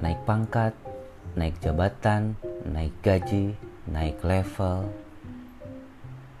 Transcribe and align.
naik 0.00 0.24
pangkat, 0.24 0.72
naik 1.36 1.60
jabatan, 1.60 2.32
naik 2.64 2.96
gaji, 3.04 3.52
naik 3.84 4.16
level. 4.24 4.88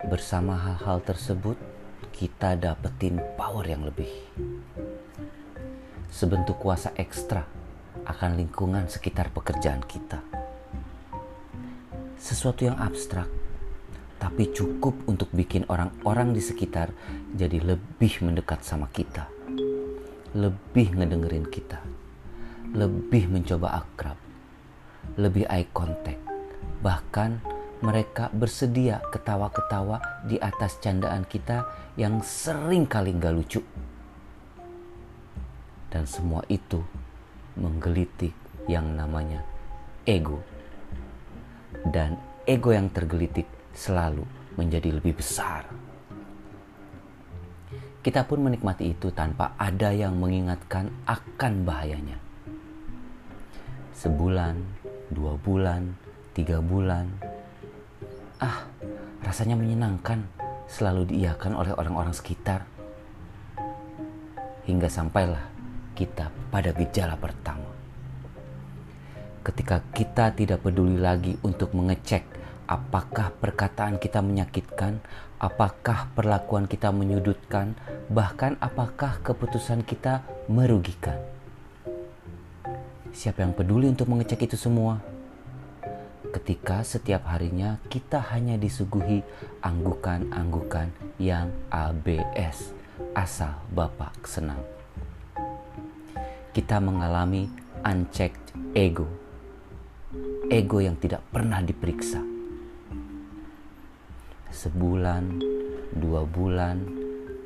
Bersama 0.08 0.56
hal-hal 0.56 1.04
tersebut, 1.04 1.60
kita 2.16 2.56
dapetin 2.56 3.20
power 3.36 3.68
yang 3.68 3.84
lebih. 3.84 4.08
Sebentuk 6.08 6.56
kuasa 6.56 6.96
ekstra 6.96 7.44
akan 8.08 8.40
lingkungan 8.40 8.88
sekitar 8.88 9.28
pekerjaan 9.28 9.84
kita. 9.84 10.24
Sesuatu 12.16 12.64
yang 12.64 12.80
abstrak, 12.80 13.28
tapi 14.16 14.56
cukup 14.56 14.96
untuk 15.04 15.28
bikin 15.36 15.68
orang-orang 15.68 16.32
di 16.32 16.40
sekitar 16.40 16.96
jadi 17.36 17.60
lebih 17.60 18.24
mendekat 18.24 18.64
sama 18.64 18.88
kita, 18.88 19.28
lebih 20.32 20.96
ngedengerin 20.96 21.44
kita, 21.48 21.80
lebih 22.70 23.26
mencoba 23.26 23.82
akrab, 23.82 24.18
lebih 25.18 25.42
eye 25.50 25.66
contact, 25.74 26.22
bahkan 26.82 27.42
mereka 27.80 28.28
bersedia 28.30 29.00
ketawa-ketawa 29.10 30.22
di 30.28 30.36
atas 30.36 30.76
candaan 30.78 31.24
kita 31.24 31.64
yang 31.96 32.20
sering 32.20 32.84
kali 32.86 33.16
gak 33.16 33.34
lucu. 33.34 33.60
Dan 35.90 36.06
semua 36.06 36.46
itu 36.46 36.78
menggelitik 37.58 38.36
yang 38.70 38.94
namanya 38.94 39.42
ego. 40.06 40.38
Dan 41.90 42.14
ego 42.46 42.70
yang 42.70 42.92
tergelitik 42.92 43.48
selalu 43.74 44.22
menjadi 44.54 44.94
lebih 44.94 45.18
besar. 45.18 45.66
Kita 48.00 48.24
pun 48.24 48.46
menikmati 48.46 48.94
itu 48.94 49.10
tanpa 49.12 49.58
ada 49.58 49.90
yang 49.90 50.16
mengingatkan 50.16 50.88
akan 51.04 51.52
bahayanya. 51.66 52.29
Sebulan, 54.00 54.56
dua 55.12 55.36
bulan, 55.36 55.92
tiga 56.32 56.64
bulan. 56.64 57.04
Ah, 58.40 58.64
rasanya 59.20 59.60
menyenangkan 59.60 60.24
selalu 60.64 61.12
diiakan 61.12 61.52
oleh 61.52 61.76
orang-orang 61.76 62.16
sekitar. 62.16 62.64
Hingga 64.64 64.88
sampailah 64.88 65.44
kita 65.92 66.32
pada 66.48 66.72
gejala 66.72 67.20
pertama. 67.20 67.68
Ketika 69.44 69.84
kita 69.92 70.32
tidak 70.32 70.64
peduli 70.64 70.96
lagi 70.96 71.36
untuk 71.44 71.76
mengecek 71.76 72.24
apakah 72.72 73.36
perkataan 73.36 74.00
kita 74.00 74.24
menyakitkan, 74.24 74.96
apakah 75.36 76.08
perlakuan 76.16 76.64
kita 76.64 76.88
menyudutkan, 76.88 77.76
bahkan 78.08 78.56
apakah 78.64 79.20
keputusan 79.20 79.84
kita 79.84 80.24
merugikan. 80.48 81.20
Siapa 83.10 83.42
yang 83.42 83.52
peduli 83.52 83.90
untuk 83.90 84.06
mengecek 84.08 84.46
itu 84.46 84.56
semua? 84.56 85.02
Ketika 86.30 86.86
setiap 86.86 87.26
harinya 87.26 87.82
kita 87.90 88.22
hanya 88.30 88.54
disuguhi 88.54 89.26
anggukan-anggukan 89.60 90.94
yang 91.18 91.50
ABS, 91.74 92.70
asal 93.18 93.58
Bapak 93.74 94.14
senang. 94.24 94.62
Kita 96.54 96.78
mengalami 96.78 97.50
unchecked 97.82 98.54
ego, 98.78 99.10
ego 100.46 100.78
yang 100.78 100.94
tidak 100.98 101.26
pernah 101.34 101.58
diperiksa 101.62 102.30
sebulan, 104.50 105.40
dua 105.94 106.26
bulan, 106.26 106.82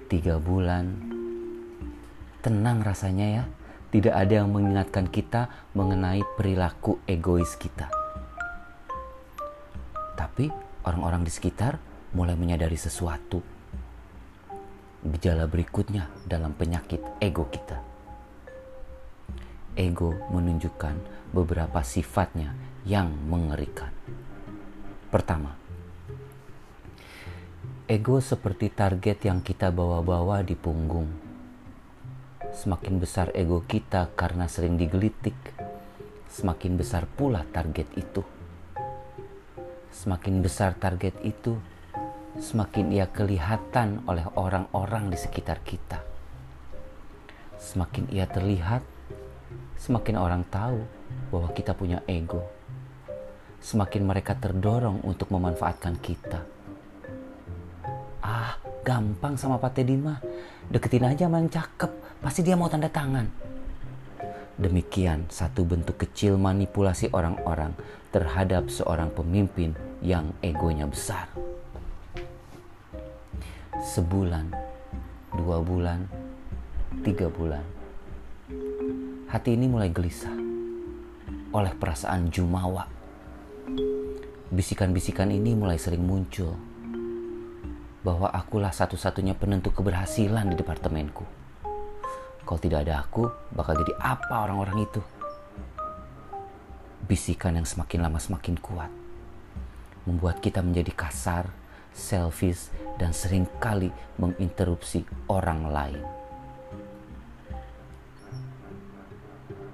tiga 0.09 0.41
bulan. 0.41 0.99
Tenang 2.43 2.84
rasanya 2.84 3.27
ya, 3.41 3.45
tidak 3.95 4.11
ada 4.11 4.42
yang 4.42 4.50
mengingatkan 4.50 5.06
kita 5.06 5.70
mengenai 5.70 6.27
perilaku 6.34 6.98
egois 7.06 7.55
kita. 7.55 7.87
Tapi 10.19 10.50
orang-orang 10.82 11.22
di 11.22 11.31
sekitar 11.31 11.78
mulai 12.10 12.34
menyadari 12.34 12.75
sesuatu. 12.75 13.38
Gejala 15.06 15.47
berikutnya 15.47 16.10
dalam 16.27 16.59
penyakit 16.59 16.99
ego 17.22 17.47
kita. 17.47 17.78
Ego 19.78 20.11
menunjukkan 20.34 21.31
beberapa 21.31 21.78
sifatnya 21.87 22.50
yang 22.82 23.15
mengerikan. 23.31 23.94
Pertama, 25.06 25.55
Ego 27.87 28.19
seperti 28.19 28.75
target 28.75 29.28
yang 29.28 29.38
kita 29.44 29.71
bawa-bawa 29.71 30.43
di 30.43 30.59
punggung. 30.59 31.24
Semakin 32.54 33.03
besar 33.03 33.34
ego 33.34 33.66
kita 33.66 34.15
karena 34.15 34.47
sering 34.47 34.78
digelitik, 34.78 35.34
semakin 36.31 36.78
besar 36.78 37.03
pula 37.10 37.42
target 37.50 37.91
itu. 37.98 38.22
Semakin 39.91 40.38
besar 40.38 40.78
target 40.78 41.19
itu, 41.26 41.59
semakin 42.38 42.94
ia 42.94 43.10
kelihatan 43.10 44.06
oleh 44.06 44.22
orang-orang 44.38 45.10
di 45.10 45.19
sekitar 45.19 45.66
kita. 45.66 45.98
Semakin 47.59 48.06
ia 48.14 48.31
terlihat, 48.31 48.87
semakin 49.75 50.14
orang 50.14 50.47
tahu 50.47 50.78
bahwa 51.34 51.50
kita 51.59 51.75
punya 51.75 52.06
ego. 52.06 52.47
Semakin 53.59 54.06
mereka 54.06 54.38
terdorong 54.38 55.03
untuk 55.03 55.34
memanfaatkan 55.34 55.98
kita 55.98 56.47
gampang 58.84 59.41
sama 59.41 59.56
Pak 59.56 59.81
Teddy 59.81 59.97
mah. 59.97 60.21
Deketin 60.69 61.09
aja 61.09 61.25
sama 61.25 61.41
yang 61.41 61.49
cakep, 61.49 62.21
pasti 62.21 62.45
dia 62.45 62.55
mau 62.55 62.69
tanda 62.69 62.93
tangan. 62.93 63.25
Demikian 64.61 65.27
satu 65.33 65.65
bentuk 65.67 65.99
kecil 65.99 66.39
manipulasi 66.39 67.11
orang-orang 67.11 67.75
terhadap 68.12 68.71
seorang 68.71 69.11
pemimpin 69.11 69.75
yang 70.05 70.31
egonya 70.44 70.87
besar. 70.87 71.27
Sebulan, 73.83 74.53
dua 75.34 75.59
bulan, 75.59 76.06
tiga 77.03 77.27
bulan. 77.27 77.65
Hati 79.27 79.59
ini 79.59 79.67
mulai 79.67 79.91
gelisah 79.91 80.37
oleh 81.50 81.75
perasaan 81.75 82.31
jumawa. 82.31 82.87
Bisikan-bisikan 84.55 85.34
ini 85.34 85.59
mulai 85.59 85.83
sering 85.83 86.06
muncul 86.06 86.55
bahwa 88.04 88.28
akulah 88.28 88.70
satu-satunya 88.70 89.32
penentu 89.32 89.72
keberhasilan 89.72 90.53
di 90.53 90.56
departemenku. 90.60 91.25
Kalau 92.44 92.60
tidak 92.60 92.84
ada 92.84 93.00
aku, 93.00 93.25
bakal 93.56 93.81
jadi 93.81 93.97
apa 93.97 94.44
orang-orang 94.44 94.84
itu? 94.84 95.00
Bisikan 97.09 97.56
yang 97.56 97.64
semakin 97.64 98.04
lama 98.04 98.20
semakin 98.20 98.60
kuat 98.60 98.93
membuat 100.04 100.41
kita 100.44 100.60
menjadi 100.60 100.93
kasar, 100.93 101.48
selfish, 101.97 102.69
dan 103.00 103.16
sering 103.16 103.48
kali 103.59 103.88
menginterupsi 104.20 105.04
orang 105.32 105.69
lain. 105.72 106.04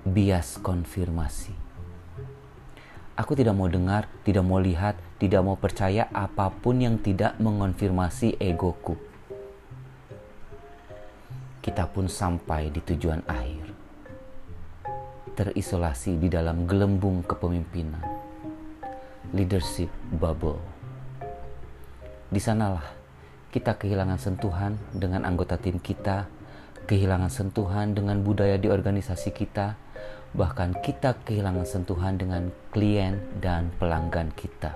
Bias 0.07 0.57
konfirmasi 0.65 1.60
Aku 3.21 3.37
tidak 3.37 3.53
mau 3.53 3.69
dengar, 3.69 4.09
tidak 4.25 4.49
mau 4.49 4.57
lihat, 4.57 4.97
tidak 5.21 5.45
mau 5.45 5.53
percaya 5.53 6.09
apa 6.09 6.49
pun 6.49 6.81
yang 6.81 6.97
tidak 6.97 7.37
mengonfirmasi 7.37 8.41
egoku. 8.41 8.97
Kita 11.61 11.85
pun 11.85 12.09
sampai 12.09 12.73
di 12.73 12.81
tujuan 12.81 13.21
akhir. 13.29 13.77
Terisolasi 15.37 16.17
di 16.17 16.33
dalam 16.33 16.65
gelembung 16.65 17.21
kepemimpinan. 17.21 18.01
Leadership 19.37 19.93
bubble. 20.17 20.57
Di 22.33 22.41
sanalah 22.41 22.89
kita 23.53 23.77
kehilangan 23.77 24.17
sentuhan 24.17 24.81
dengan 24.97 25.29
anggota 25.29 25.61
tim 25.61 25.77
kita, 25.77 26.25
kehilangan 26.89 27.29
sentuhan 27.29 27.93
dengan 27.93 28.25
budaya 28.25 28.57
di 28.57 28.73
organisasi 28.73 29.37
kita, 29.37 29.77
bahkan 30.31 30.77
kita 30.79 31.19
kehilangan 31.27 31.67
sentuhan 31.67 32.15
dengan 32.15 32.55
klien 32.71 33.19
dan 33.43 33.75
pelanggan 33.83 34.31
kita. 34.35 34.75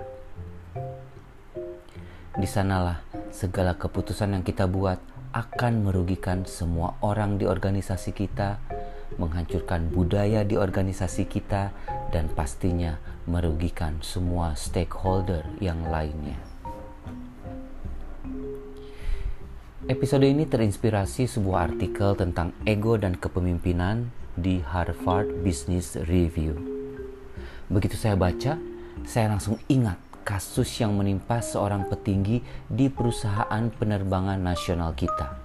Di 2.35 2.49
sanalah 2.51 3.07
segala 3.31 3.79
keputusan 3.79 4.35
yang 4.35 4.43
kita 4.43 4.67
buat 4.67 4.99
akan 5.35 5.87
merugikan 5.87 6.47
semua 6.47 6.99
orang 7.03 7.39
di 7.39 7.47
organisasi 7.47 8.15
kita, 8.15 8.59
menghancurkan 9.19 9.91
budaya 9.91 10.43
di 10.43 10.59
organisasi 10.59 11.27
kita, 11.31 11.71
dan 12.11 12.31
pastinya 12.31 12.99
merugikan 13.27 13.99
semua 14.03 14.55
stakeholder 14.55 15.47
yang 15.59 15.83
lainnya. 15.91 16.39
Episode 19.85 20.25
ini 20.25 20.49
terinspirasi 20.49 21.29
sebuah 21.29 21.75
artikel 21.75 22.17
tentang 22.17 22.57
ego 22.65 22.97
dan 22.97 23.19
kepemimpinan 23.21 24.09
di 24.35 24.63
Harvard 24.63 25.43
Business 25.43 25.97
Review. 25.97 26.55
Begitu 27.71 27.97
saya 27.99 28.15
baca, 28.19 28.61
saya 29.09 29.27
langsung 29.31 29.59
ingat 29.67 29.99
kasus 30.23 30.71
yang 30.81 30.95
menimpa 30.95 31.41
seorang 31.41 31.89
petinggi 31.89 32.41
di 32.69 32.87
perusahaan 32.89 33.65
penerbangan 33.73 34.41
nasional 34.41 34.95
kita. 34.97 35.37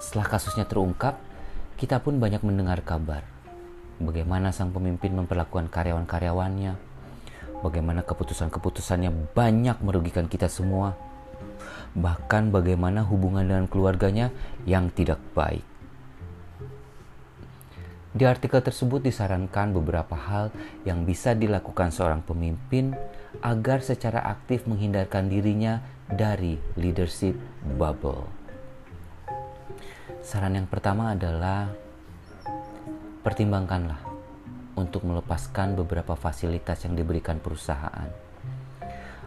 Setelah 0.00 0.26
kasusnya 0.26 0.64
terungkap, 0.64 1.20
kita 1.76 2.00
pun 2.00 2.20
banyak 2.20 2.40
mendengar 2.44 2.80
kabar 2.84 3.40
bagaimana 4.00 4.48
sang 4.50 4.72
pemimpin 4.72 5.12
memperlakukan 5.12 5.68
karyawan-karyawannya, 5.68 6.72
bagaimana 7.60 8.00
keputusan-keputusannya 8.02 9.36
banyak 9.36 9.76
merugikan 9.84 10.26
kita 10.26 10.48
semua, 10.48 10.96
bahkan 11.92 12.48
bagaimana 12.48 13.04
hubungan 13.04 13.44
dengan 13.44 13.68
keluarganya 13.68 14.32
yang 14.64 14.88
tidak 14.88 15.20
baik. 15.36 15.69
Di 18.10 18.26
artikel 18.26 18.58
tersebut 18.58 19.06
disarankan 19.06 19.70
beberapa 19.70 20.18
hal 20.18 20.50
yang 20.82 21.06
bisa 21.06 21.30
dilakukan 21.30 21.94
seorang 21.94 22.26
pemimpin 22.26 22.90
agar 23.38 23.86
secara 23.86 24.18
aktif 24.26 24.66
menghindarkan 24.66 25.30
dirinya 25.30 25.78
dari 26.10 26.58
leadership 26.74 27.38
bubble. 27.78 28.26
Saran 30.26 30.58
yang 30.58 30.66
pertama 30.66 31.14
adalah 31.14 31.70
pertimbangkanlah 33.22 34.02
untuk 34.74 35.06
melepaskan 35.06 35.78
beberapa 35.78 36.18
fasilitas 36.18 36.82
yang 36.82 36.98
diberikan 36.98 37.38
perusahaan. 37.38 38.10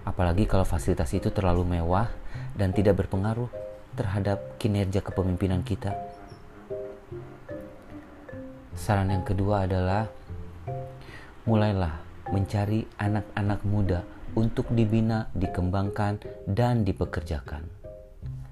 Apalagi 0.03 0.43
kalau 0.43 0.67
fasilitas 0.67 1.07
itu 1.15 1.31
terlalu 1.31 1.79
mewah 1.79 2.11
dan 2.51 2.75
tidak 2.75 2.99
berpengaruh 2.99 3.47
terhadap 3.95 4.59
kinerja 4.59 4.99
kepemimpinan 4.99 5.63
kita. 5.63 5.95
Saran 8.73 9.13
yang 9.13 9.25
kedua 9.25 9.69
adalah 9.69 10.09
mulailah 11.47 12.01
mencari 12.33 12.85
anak-anak 12.97 13.61
muda 13.67 14.01
untuk 14.33 14.69
dibina, 14.73 15.29
dikembangkan, 15.37 16.19
dan 16.49 16.81
dipekerjakan. 16.81 17.65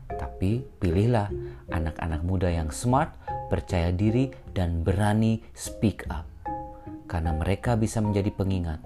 Tapi 0.07 0.61
pilihlah 0.77 1.33
anak-anak 1.73 2.21
muda 2.21 2.53
yang 2.53 2.69
smart, 2.69 3.17
percaya 3.49 3.89
diri, 3.89 4.29
dan 4.53 4.85
berani 4.85 5.41
speak 5.57 6.05
up 6.13 6.31
karena 7.11 7.35
mereka 7.35 7.75
bisa 7.75 7.99
menjadi 7.99 8.31
pengingat 8.31 8.79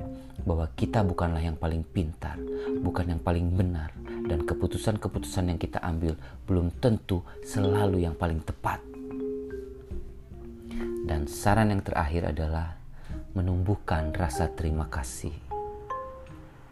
bahwa 0.50 0.66
kita 0.74 1.06
bukanlah 1.06 1.46
yang 1.46 1.54
paling 1.54 1.86
pintar, 1.86 2.42
bukan 2.82 3.14
yang 3.14 3.22
paling 3.22 3.54
benar, 3.54 3.94
dan 4.26 4.42
keputusan-keputusan 4.42 5.54
yang 5.54 5.60
kita 5.62 5.78
ambil 5.86 6.18
belum 6.50 6.74
tentu 6.82 7.22
selalu 7.46 8.02
yang 8.02 8.18
paling 8.18 8.42
tepat. 8.42 8.95
Dan 11.06 11.30
saran 11.30 11.70
yang 11.70 11.86
terakhir 11.86 12.34
adalah 12.34 12.76
menumbuhkan 13.38 14.10
rasa 14.12 14.50
terima 14.50 14.90
kasih. 14.90 15.34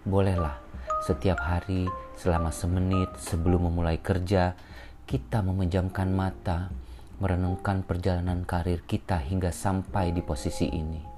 Bolehlah 0.04 0.58
setiap 1.06 1.38
hari 1.40 1.86
selama 2.18 2.50
semenit 2.50 3.14
sebelum 3.22 3.70
memulai 3.70 4.02
kerja, 4.02 4.58
kita 5.06 5.46
memejamkan 5.46 6.10
mata, 6.10 6.74
merenungkan 7.22 7.86
perjalanan 7.86 8.42
karir 8.44 8.82
kita 8.84 9.22
hingga 9.22 9.54
sampai 9.54 10.10
di 10.10 10.26
posisi 10.26 10.68
ini 10.68 11.14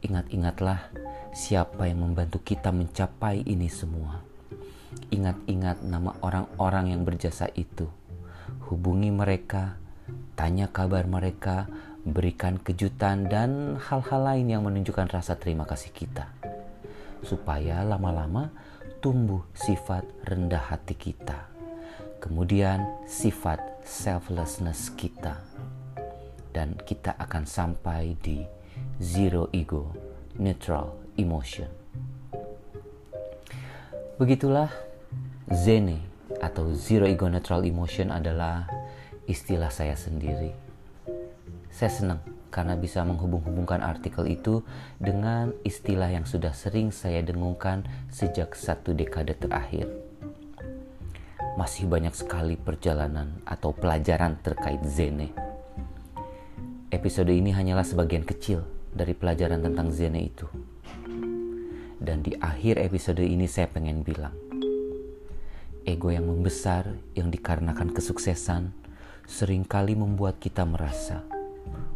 Ingat-ingatlah 0.00 0.96
siapa 1.36 1.84
yang 1.84 2.00
membantu 2.00 2.40
kita 2.40 2.72
mencapai 2.72 3.44
ini 3.44 3.68
semua. 3.68 4.24
Ingat-ingat 5.12 5.84
nama 5.84 6.16
orang-orang 6.24 6.96
yang 6.96 7.04
berjasa 7.04 7.52
itu. 7.52 7.84
Hubungi 8.72 9.12
mereka, 9.12 9.76
tanya 10.40 10.72
kabar 10.72 11.04
mereka, 11.04 11.68
berikan 12.04 12.56
kejutan 12.56 13.28
dan 13.28 13.76
hal-hal 13.76 14.20
lain 14.24 14.46
yang 14.48 14.62
menunjukkan 14.64 15.12
rasa 15.12 15.36
terima 15.36 15.68
kasih 15.68 15.92
kita. 15.92 16.32
Supaya 17.20 17.84
lama-lama 17.84 18.48
tumbuh 19.04 19.44
sifat 19.52 20.04
rendah 20.24 20.72
hati 20.72 20.96
kita. 20.96 21.48
Kemudian 22.20 22.84
sifat 23.08 23.60
selflessness 23.84 24.92
kita. 24.96 25.40
Dan 26.50 26.74
kita 26.82 27.14
akan 27.16 27.46
sampai 27.46 28.18
di 28.18 28.42
zero 28.98 29.48
ego, 29.54 29.94
neutral 30.36 30.98
emotion. 31.16 31.70
Begitulah 34.20 34.68
Zene 35.50 36.04
atau 36.38 36.70
zero 36.76 37.08
ego 37.08 37.26
neutral 37.26 37.66
emotion 37.66 38.12
adalah 38.14 38.68
istilah 39.26 39.72
saya 39.72 39.98
sendiri. 39.98 40.69
Saya 41.70 41.90
senang 41.90 42.20
karena 42.50 42.74
bisa 42.74 43.06
menghubung-hubungkan 43.06 43.80
artikel 43.80 44.26
itu 44.26 44.66
dengan 44.98 45.54
istilah 45.62 46.10
yang 46.10 46.26
sudah 46.26 46.50
sering 46.50 46.90
saya 46.90 47.22
dengungkan 47.22 47.86
sejak 48.10 48.58
satu 48.58 48.92
dekade 48.92 49.38
terakhir. 49.38 49.86
Masih 51.54 51.86
banyak 51.86 52.12
sekali 52.14 52.58
perjalanan 52.58 53.38
atau 53.46 53.70
pelajaran 53.70 54.38
terkait 54.42 54.82
Zene. 54.82 55.30
Episode 56.90 57.30
ini 57.30 57.54
hanyalah 57.54 57.86
sebagian 57.86 58.26
kecil 58.26 58.66
dari 58.90 59.14
pelajaran 59.14 59.62
tentang 59.62 59.94
Zene 59.94 60.26
itu. 60.26 60.50
Dan 62.02 62.26
di 62.26 62.34
akhir 62.34 62.82
episode 62.82 63.22
ini 63.22 63.46
saya 63.46 63.70
pengen 63.70 64.02
bilang, 64.02 64.34
ego 65.86 66.10
yang 66.10 66.26
membesar 66.26 66.98
yang 67.14 67.30
dikarenakan 67.30 67.94
kesuksesan 67.94 68.74
sering 69.30 69.62
kali 69.62 69.94
membuat 69.94 70.42
kita 70.42 70.66
merasa 70.66 71.29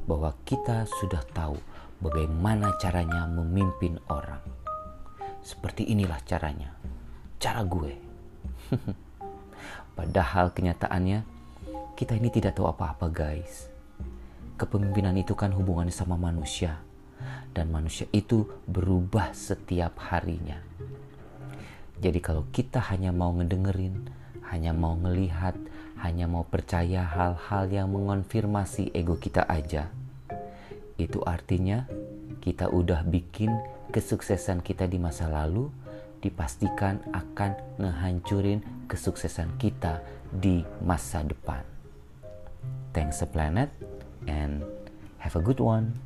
bahwa 0.05 0.37
kita 0.44 0.84
sudah 1.00 1.22
tahu 1.32 1.56
bagaimana 2.00 2.76
caranya 2.76 3.25
memimpin 3.28 3.96
orang. 4.12 4.43
Seperti 5.44 5.88
inilah 5.88 6.20
caranya, 6.25 6.72
cara 7.40 7.61
gue. 7.64 7.93
Padahal 9.99 10.50
kenyataannya 10.52 11.22
kita 11.94 12.16
ini 12.16 12.28
tidak 12.32 12.56
tahu 12.58 12.66
apa-apa 12.66 13.06
guys 13.12 13.75
kepemimpinan 14.55 15.19
itu 15.19 15.34
kan 15.34 15.50
hubungannya 15.50 15.90
sama 15.90 16.14
manusia 16.14 16.78
dan 17.55 17.70
manusia 17.70 18.06
itu 18.14 18.46
berubah 18.67 19.34
setiap 19.34 19.99
harinya. 20.10 20.58
Jadi 21.99 22.19
kalau 22.19 22.46
kita 22.50 22.82
hanya 22.90 23.14
mau 23.14 23.31
ngedengerin, 23.38 24.10
hanya 24.50 24.75
mau 24.75 24.99
ngelihat, 24.99 25.55
hanya 26.04 26.28
mau 26.28 26.44
percaya 26.44 27.00
hal-hal 27.00 27.64
yang 27.72 27.88
mengonfirmasi 27.88 28.92
ego 28.92 29.16
kita 29.16 29.48
aja, 29.48 29.88
itu 31.00 31.24
artinya 31.24 31.88
kita 32.44 32.68
udah 32.68 33.00
bikin 33.08 33.48
kesuksesan 33.88 34.60
kita 34.60 34.84
di 34.84 35.00
masa 35.00 35.32
lalu 35.32 35.72
dipastikan 36.20 37.00
akan 37.08 37.56
ngehancurin 37.80 38.60
kesuksesan 38.84 39.56
kita 39.56 40.04
di 40.28 40.60
masa 40.84 41.24
depan. 41.24 41.64
Thanks 42.93 43.24
a 43.24 43.29
planet 43.29 43.72
and 44.29 44.60
have 45.24 45.40
a 45.40 45.43
good 45.43 45.58
one. 45.58 45.96